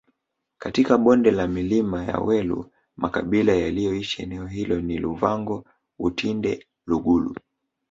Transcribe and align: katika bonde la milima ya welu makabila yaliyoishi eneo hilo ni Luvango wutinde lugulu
katika 0.57 0.97
bonde 0.97 1.31
la 1.31 1.47
milima 1.47 2.03
ya 2.05 2.19
welu 2.19 2.71
makabila 2.97 3.53
yaliyoishi 3.53 4.21
eneo 4.23 4.45
hilo 4.47 4.81
ni 4.81 4.97
Luvango 4.97 5.65
wutinde 5.99 6.67
lugulu 6.87 7.35